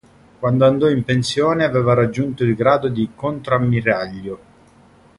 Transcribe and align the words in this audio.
Quando 0.39 0.65
andò 0.65 0.89
in 0.89 1.03
pensione, 1.03 1.63
aveva 1.63 1.93
raggiunto 1.93 2.43
il 2.43 2.55
grado 2.55 2.87
di 2.87 3.11
contrammiraglio. 3.13 4.39